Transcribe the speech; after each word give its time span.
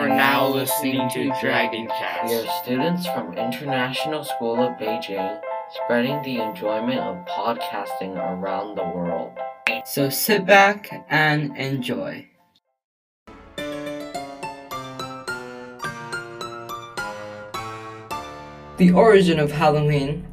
are 0.00 0.08
now 0.08 0.48
listening 0.48 1.10
to 1.10 1.30
Dragon 1.42 1.86
We 2.24 2.34
are 2.34 2.46
students 2.62 3.06
from 3.08 3.34
International 3.34 4.24
School 4.24 4.62
of 4.62 4.78
Beijing, 4.78 5.38
spreading 5.74 6.22
the 6.22 6.40
enjoyment 6.40 7.00
of 7.00 7.26
podcasting 7.26 8.16
around 8.16 8.76
the 8.76 8.82
world. 8.82 9.36
So 9.84 10.08
sit 10.08 10.46
back 10.46 11.04
and 11.10 11.54
enjoy. 11.54 12.26
The 18.78 18.92
origin 18.94 19.38
of 19.38 19.52
Halloween 19.52 20.24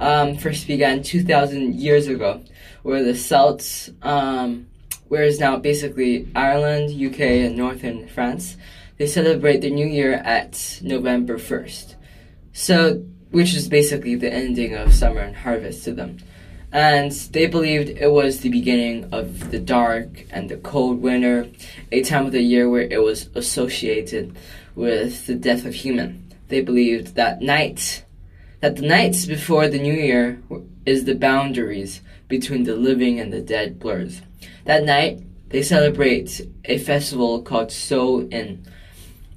um, 0.00 0.36
first 0.36 0.66
began 0.66 1.04
2,000 1.04 1.76
years 1.76 2.08
ago, 2.08 2.42
where 2.82 3.04
the 3.04 3.14
Celts, 3.14 3.88
um, 4.02 4.66
where 5.06 5.22
is 5.22 5.38
now 5.38 5.58
basically 5.58 6.28
Ireland, 6.34 6.90
UK, 6.90 7.20
and 7.20 7.56
northern 7.56 8.08
France, 8.08 8.56
they 8.98 9.06
celebrate 9.06 9.60
the 9.60 9.70
new 9.70 9.86
year 9.86 10.14
at 10.14 10.80
November 10.82 11.36
1st. 11.36 11.94
So, 12.52 13.04
which 13.30 13.54
is 13.54 13.68
basically 13.68 14.14
the 14.14 14.32
ending 14.32 14.74
of 14.74 14.94
summer 14.94 15.20
and 15.20 15.36
harvest 15.36 15.84
to 15.84 15.92
them 15.92 16.18
and 16.72 17.12
they 17.32 17.46
believed 17.46 17.88
it 17.88 18.10
was 18.10 18.40
the 18.40 18.50
beginning 18.50 19.08
of 19.12 19.50
the 19.50 19.58
dark 19.58 20.26
and 20.30 20.48
the 20.48 20.58
cold 20.58 21.00
winter, 21.00 21.48
a 21.92 22.02
time 22.02 22.26
of 22.26 22.32
the 22.32 22.42
year 22.42 22.68
where 22.68 22.82
it 22.82 23.02
was 23.02 23.30
associated 23.34 24.36
with 24.74 25.26
the 25.26 25.34
death 25.34 25.64
of 25.64 25.74
human. 25.74 26.34
They 26.48 26.60
believed 26.60 27.14
that 27.14 27.40
night, 27.40 28.04
that 28.60 28.76
the 28.76 28.86
nights 28.86 29.26
before 29.26 29.68
the 29.68 29.78
new 29.78 29.94
year 29.94 30.42
is 30.84 31.04
the 31.04 31.14
boundaries 31.14 32.02
between 32.28 32.64
the 32.64 32.76
living 32.76 33.20
and 33.20 33.32
the 33.32 33.40
dead 33.40 33.78
blurs. 33.78 34.20
That 34.64 34.84
night, 34.84 35.22
they 35.48 35.62
celebrate 35.62 36.42
a 36.64 36.76
festival 36.76 37.40
called 37.40 37.70
Samhain, 37.70 38.66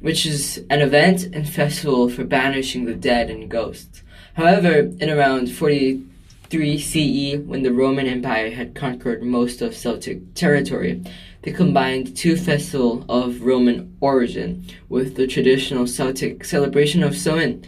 which 0.00 0.26
is 0.26 0.64
an 0.70 0.80
event 0.80 1.24
and 1.32 1.48
festival 1.48 2.08
for 2.08 2.24
banishing 2.24 2.84
the 2.84 2.94
dead 2.94 3.30
and 3.30 3.50
ghosts. 3.50 4.02
However, 4.34 4.90
in 5.00 5.08
around 5.10 5.50
43 5.50 6.78
CE, 6.78 7.38
when 7.38 7.62
the 7.62 7.72
Roman 7.72 8.06
Empire 8.06 8.50
had 8.50 8.74
conquered 8.74 9.22
most 9.22 9.62
of 9.62 9.74
Celtic 9.74 10.34
territory, 10.34 11.02
they 11.42 11.52
combined 11.52 12.16
two 12.16 12.36
festivals 12.36 13.04
of 13.08 13.42
Roman 13.42 13.96
origin 14.00 14.66
with 14.88 15.16
the 15.16 15.26
traditional 15.26 15.86
Celtic 15.86 16.44
celebration 16.44 17.02
of 17.02 17.16
Samhain. 17.16 17.64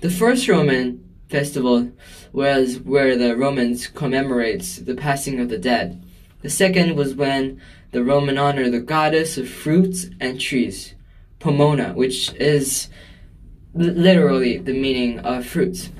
The 0.00 0.10
first 0.10 0.48
Roman 0.48 1.04
festival 1.28 1.92
was 2.32 2.80
where 2.80 3.16
the 3.16 3.36
Romans 3.36 3.86
commemorates 3.86 4.76
the 4.76 4.94
passing 4.94 5.40
of 5.40 5.48
the 5.48 5.58
dead. 5.58 6.02
The 6.42 6.50
second 6.50 6.96
was 6.96 7.14
when 7.14 7.60
the 7.90 8.04
Roman 8.04 8.38
honored 8.38 8.72
the 8.72 8.80
goddess 8.80 9.38
of 9.38 9.48
fruits 9.48 10.06
and 10.20 10.40
trees, 10.40 10.94
Pomona, 11.38 11.92
which 11.94 12.32
is 12.34 12.88
literally 13.74 14.58
the 14.58 14.72
meaning 14.72 15.20
of 15.20 15.46
fruits. 15.46 15.90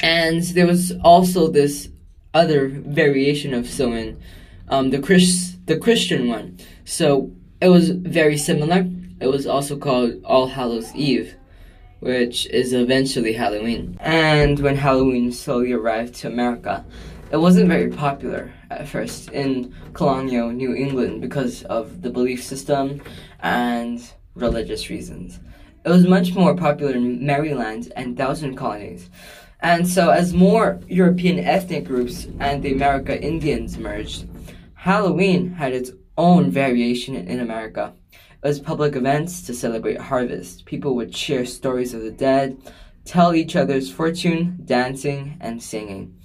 And 0.00 0.42
there 0.42 0.66
was 0.66 0.92
also 1.02 1.48
this 1.48 1.88
other 2.34 2.68
variation 2.68 3.54
of 3.54 3.68
Samhain, 3.68 4.20
um, 4.68 4.90
the 4.90 4.98
Chris, 4.98 5.56
the 5.66 5.78
Christian 5.78 6.28
one. 6.28 6.58
So 6.84 7.32
it 7.60 7.68
was 7.68 7.90
very 7.90 8.36
similar. 8.36 8.86
It 9.20 9.26
was 9.28 9.46
also 9.46 9.76
called 9.76 10.20
All 10.24 10.46
Hallows 10.46 10.94
Eve, 10.94 11.34
which 12.00 12.46
is 12.46 12.72
eventually 12.72 13.32
Halloween. 13.32 13.96
And 14.00 14.58
when 14.60 14.76
Halloween 14.76 15.32
slowly 15.32 15.72
arrived 15.72 16.14
to 16.16 16.28
America, 16.28 16.84
it 17.30 17.38
wasn't 17.38 17.68
very 17.68 17.90
popular 17.90 18.52
at 18.70 18.86
first 18.86 19.30
in 19.30 19.74
colonial 19.94 20.50
New 20.50 20.74
England 20.74 21.20
because 21.20 21.62
of 21.64 22.02
the 22.02 22.10
belief 22.10 22.44
system 22.44 23.00
and 23.40 24.00
religious 24.36 24.90
reasons. 24.90 25.40
It 25.84 25.88
was 25.88 26.06
much 26.06 26.34
more 26.34 26.54
popular 26.54 26.94
in 26.94 27.24
Maryland 27.24 27.92
and 27.96 28.16
Southern 28.16 28.56
Colonies. 28.56 29.10
And 29.60 29.88
so, 29.88 30.10
as 30.10 30.34
more 30.34 30.80
European 30.88 31.38
ethnic 31.38 31.84
groups 31.84 32.26
and 32.40 32.62
the 32.62 32.72
America 32.72 33.20
Indians 33.20 33.78
merged, 33.78 34.28
Halloween 34.74 35.50
had 35.52 35.72
its 35.72 35.90
own 36.18 36.50
variation 36.50 37.16
in 37.16 37.40
America. 37.40 37.94
It 38.12 38.46
was 38.46 38.60
public 38.60 38.94
events 38.94 39.42
to 39.42 39.54
celebrate 39.54 39.98
harvest. 39.98 40.66
People 40.66 40.94
would 40.96 41.16
share 41.16 41.44
stories 41.44 41.94
of 41.94 42.02
the 42.02 42.10
dead, 42.10 42.58
tell 43.04 43.34
each 43.34 43.56
other's 43.56 43.90
fortune, 43.90 44.58
dancing, 44.64 45.36
and 45.40 45.62
singing. 45.62 46.16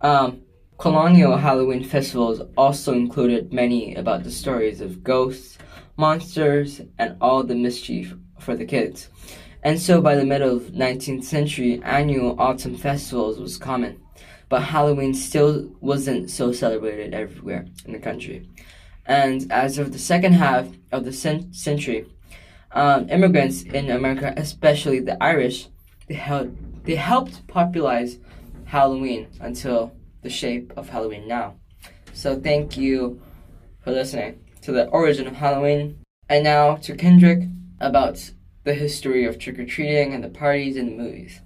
Um, 0.00 0.42
colonial 0.80 1.36
Halloween 1.36 1.84
festivals 1.84 2.40
also 2.56 2.94
included 2.94 3.52
many 3.52 3.94
about 3.96 4.24
the 4.24 4.30
stories 4.30 4.80
of 4.80 5.04
ghosts, 5.04 5.58
monsters, 5.98 6.80
and 6.98 7.18
all 7.20 7.42
the 7.42 7.54
mischief 7.54 8.14
for 8.38 8.56
the 8.56 8.64
kids. 8.64 9.10
And 9.62 9.78
so 9.78 10.00
by 10.00 10.14
the 10.14 10.24
middle 10.24 10.56
of 10.56 10.72
19th 10.72 11.24
century, 11.24 11.82
annual 11.84 12.34
autumn 12.40 12.78
festivals 12.78 13.38
was 13.38 13.58
common. 13.58 14.00
But 14.48 14.62
Halloween 14.62 15.12
still 15.12 15.70
wasn't 15.80 16.30
so 16.30 16.50
celebrated 16.50 17.12
everywhere 17.12 17.66
in 17.84 17.92
the 17.92 17.98
country. 17.98 18.48
And 19.04 19.52
as 19.52 19.76
of 19.76 19.92
the 19.92 19.98
second 19.98 20.32
half 20.32 20.66
of 20.92 21.04
the 21.04 21.12
cent- 21.12 21.54
century, 21.54 22.06
um, 22.72 23.06
immigrants 23.10 23.64
in 23.64 23.90
America, 23.90 24.32
especially 24.34 25.00
the 25.00 25.22
Irish, 25.22 25.68
they, 26.08 26.14
held, 26.14 26.56
they 26.84 26.94
helped 26.94 27.46
popularize 27.48 28.16
Halloween 28.64 29.28
until 29.40 29.92
the 30.22 30.30
shape 30.30 30.72
of 30.76 30.88
Halloween 30.88 31.26
now. 31.26 31.54
So 32.12 32.38
thank 32.40 32.76
you 32.76 33.20
for 33.82 33.92
listening 33.92 34.40
to 34.62 34.72
the 34.72 34.86
origin 34.88 35.26
of 35.26 35.34
Halloween. 35.34 35.98
And 36.28 36.44
now 36.44 36.76
to 36.76 36.94
Kendrick 36.94 37.48
about 37.80 38.30
the 38.64 38.74
history 38.74 39.24
of 39.24 39.38
trick 39.38 39.58
or 39.58 39.64
treating 39.64 40.12
and 40.14 40.22
the 40.22 40.28
parties 40.28 40.76
and 40.76 40.88
the 40.88 41.02
movies. 41.02 41.40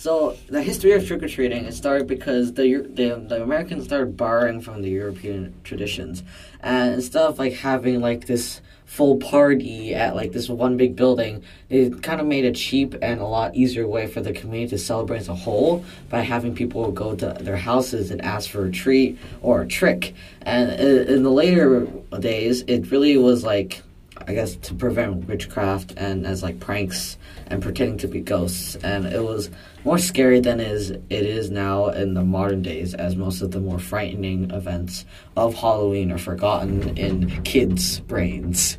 So 0.00 0.34
the 0.46 0.62
history 0.62 0.92
of 0.92 1.06
trick 1.06 1.22
or 1.22 1.28
treating 1.28 1.66
it 1.66 1.74
started 1.74 2.06
because 2.06 2.54
the, 2.54 2.88
the 2.94 3.22
the 3.28 3.42
Americans 3.42 3.84
started 3.84 4.16
borrowing 4.16 4.62
from 4.62 4.80
the 4.80 4.88
European 4.88 5.52
traditions, 5.62 6.22
and 6.60 6.94
instead 6.94 7.20
of 7.20 7.38
like 7.38 7.52
having 7.52 8.00
like 8.00 8.24
this 8.24 8.62
full 8.86 9.18
party 9.18 9.94
at 9.94 10.16
like 10.16 10.32
this 10.32 10.48
one 10.48 10.78
big 10.78 10.96
building, 10.96 11.42
it 11.68 12.02
kind 12.02 12.18
of 12.18 12.26
made 12.26 12.46
a 12.46 12.52
cheap 12.52 12.94
and 13.02 13.20
a 13.20 13.26
lot 13.26 13.54
easier 13.54 13.86
way 13.86 14.06
for 14.06 14.22
the 14.22 14.32
community 14.32 14.70
to 14.70 14.78
celebrate 14.78 15.18
as 15.18 15.28
a 15.28 15.34
whole 15.34 15.84
by 16.08 16.22
having 16.22 16.54
people 16.54 16.90
go 16.90 17.14
to 17.14 17.36
their 17.38 17.58
houses 17.58 18.10
and 18.10 18.22
ask 18.22 18.48
for 18.48 18.64
a 18.64 18.70
treat 18.70 19.18
or 19.42 19.60
a 19.60 19.68
trick. 19.68 20.14
And 20.40 20.70
uh, 20.70 21.12
in 21.12 21.24
the 21.24 21.30
later 21.30 21.86
days, 22.18 22.62
it 22.62 22.90
really 22.90 23.18
was 23.18 23.44
like 23.44 23.82
I 24.26 24.34
guess 24.34 24.56
to 24.56 24.74
prevent 24.74 25.26
witchcraft 25.26 25.94
and 25.96 26.26
as 26.26 26.42
like 26.42 26.60
pranks 26.60 27.16
and 27.46 27.62
pretending 27.62 27.98
to 27.98 28.08
be 28.08 28.20
ghosts, 28.20 28.76
and 28.76 29.06
it 29.06 29.22
was 29.22 29.50
more 29.84 29.98
scary 29.98 30.40
than 30.40 30.60
is 30.60 30.90
it 30.90 31.02
is 31.10 31.50
now 31.50 31.88
in 31.88 32.14
the 32.14 32.22
modern 32.22 32.62
days, 32.62 32.94
as 32.94 33.16
most 33.16 33.40
of 33.42 33.50
the 33.50 33.60
more 33.60 33.78
frightening 33.78 34.50
events 34.50 35.06
of 35.36 35.54
Halloween 35.54 36.12
are 36.12 36.18
forgotten 36.18 36.96
in 36.96 37.42
kids' 37.42 38.00
brains. 38.00 38.78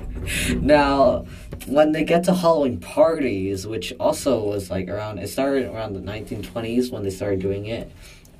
now, 0.56 1.26
when 1.66 1.92
they 1.92 2.04
get 2.04 2.24
to 2.24 2.34
Halloween 2.34 2.78
parties, 2.78 3.66
which 3.66 3.92
also 4.00 4.42
was 4.42 4.70
like 4.70 4.88
around, 4.88 5.18
it 5.18 5.28
started 5.28 5.66
around 5.68 5.94
the 5.94 6.00
1920s 6.00 6.90
when 6.90 7.02
they 7.02 7.10
started 7.10 7.40
doing 7.40 7.66
it, 7.66 7.90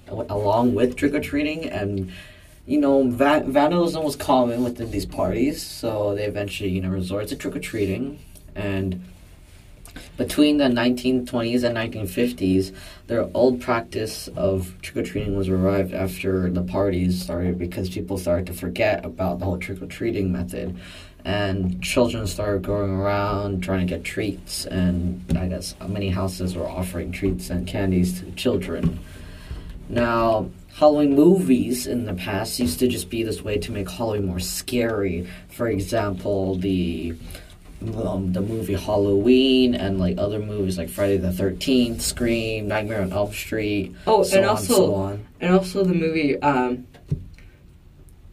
along 0.09 0.75
with 0.75 0.97
trick 0.97 1.15
or 1.15 1.21
treating 1.21 1.69
and 1.69 2.11
you 2.69 2.79
know, 2.79 3.11
va- 3.11 3.45
vandalism 3.47 4.05
was 4.05 4.15
common 4.15 4.63
within 4.63 4.91
these 4.91 5.07
parties, 5.07 5.63
so 5.63 6.15
they 6.15 6.25
eventually, 6.25 6.69
you 6.69 6.83
know, 6.83 6.91
resorted 6.91 7.31
to 7.31 7.37
trick 7.37 7.57
or 7.57 7.61
treating. 7.61 8.19
And 8.55 9.03
between 10.19 10.59
the 10.59 10.65
1920s 10.65 11.65
and 11.65 11.75
1950s, 11.75 12.75
their 13.07 13.31
old 13.33 13.63
practice 13.63 14.29
of 14.37 14.75
trick 14.83 14.99
or 14.99 15.09
treating 15.09 15.35
was 15.35 15.49
revived 15.49 15.95
after 15.95 16.51
the 16.51 16.63
parties 16.63 17.23
started 17.23 17.59
because 17.59 17.89
people 17.89 18.19
started 18.19 18.47
to 18.49 18.53
forget 18.53 19.03
about 19.03 19.39
the 19.39 19.47
whole 19.47 19.57
trick 19.57 19.81
or 19.81 19.87
treating 19.87 20.31
method. 20.31 20.79
And 21.25 21.83
children 21.83 22.27
started 22.27 22.63
going 22.63 22.91
around 22.91 23.63
trying 23.63 23.87
to 23.87 23.87
get 23.87 24.05
treats, 24.05 24.67
and 24.67 25.25
I 25.39 25.49
guess 25.49 25.75
many 25.89 26.11
houses 26.11 26.55
were 26.55 26.69
offering 26.69 27.13
treats 27.13 27.49
and 27.49 27.67
candies 27.67 28.21
to 28.21 28.31
children. 28.33 28.99
Now, 29.89 30.51
Halloween 30.79 31.17
movies 31.17 31.89
in 31.89 32.05
the 32.05 32.15
past 32.15 32.61
used 32.61 32.79
to 32.79 32.87
just 32.87 33.11
be 33.11 33.25
this 33.25 33.43
way 33.43 33.59
to 33.59 33.73
make 33.73 33.91
Halloween 33.91 34.27
more 34.27 34.39
scary. 34.39 35.27
For 35.49 35.67
example, 35.67 36.55
the 36.55 37.17
um, 37.97 38.33
the 38.33 38.41
movie 38.41 38.75
Halloween 38.75 39.75
and 39.75 39.99
like 39.99 40.19
other 40.19 40.39
movies 40.39 40.79
like 40.79 40.89
Friday 40.89 41.17
the 41.17 41.33
Thirteenth, 41.33 42.01
Scream, 42.01 42.69
Nightmare 42.69 43.03
on 43.03 43.13
Elm 43.13 43.33
Street. 43.33 43.97
Oh, 44.07 44.23
so 44.23 44.37
and 44.37 44.45
on, 44.47 44.51
also 44.51 44.75
so 44.75 44.95
on. 44.95 45.27
and 45.41 45.53
also 45.53 45.83
the 45.83 45.95
movie 45.95 46.41
um, 46.43 46.87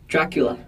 Dracula. 0.07 0.59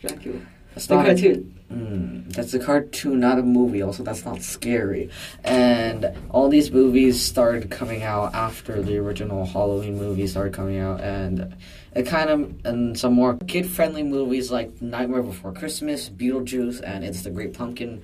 Dracula. 0.00 0.40
The 0.76 0.94
not, 0.94 1.06
cartoon. 1.06 1.58
Mm, 1.72 2.32
that's 2.34 2.52
a 2.52 2.58
cartoon, 2.58 3.18
not 3.18 3.38
a 3.38 3.42
movie. 3.42 3.80
Also, 3.82 4.02
that's 4.02 4.24
not 4.26 4.42
scary. 4.42 5.08
And 5.42 6.12
all 6.30 6.48
these 6.48 6.70
movies 6.70 7.20
started 7.20 7.70
coming 7.70 8.02
out 8.02 8.34
after 8.34 8.82
the 8.82 8.98
original 8.98 9.46
Halloween 9.46 9.96
movie 9.96 10.26
started 10.26 10.52
coming 10.52 10.78
out, 10.78 11.00
and 11.00 11.56
it 11.94 12.06
kind 12.06 12.28
of 12.28 12.54
and 12.66 12.98
some 12.98 13.14
more 13.14 13.38
kid-friendly 13.48 14.02
movies 14.02 14.52
like 14.52 14.80
Nightmare 14.82 15.22
Before 15.22 15.52
Christmas, 15.52 16.10
Beetlejuice, 16.10 16.82
and 16.84 17.04
It's 17.04 17.22
the 17.22 17.30
Great 17.30 17.54
Pumpkin. 17.54 18.02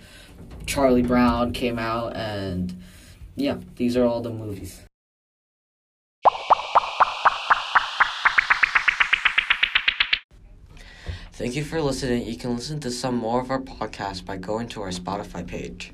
Charlie 0.64 1.02
Brown 1.02 1.52
came 1.52 1.78
out, 1.78 2.16
and 2.16 2.82
yeah, 3.36 3.58
these 3.76 3.96
are 3.96 4.04
all 4.04 4.22
the 4.22 4.30
movies. 4.30 4.80
Thank 11.43 11.56
you 11.56 11.65
for 11.65 11.83
listening. 11.83 12.25
You 12.25 12.37
can 12.37 12.55
listen 12.55 12.79
to 12.79 12.91
some 12.93 13.17
more 13.17 13.41
of 13.41 13.50
our 13.50 13.61
podcasts 13.61 14.25
by 14.25 14.37
going 14.37 14.69
to 14.69 14.83
our 14.83 14.91
Spotify 14.91 15.44
page. 15.44 15.93